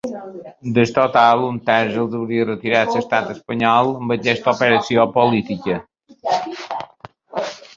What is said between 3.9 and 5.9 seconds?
amb aquesta operació política.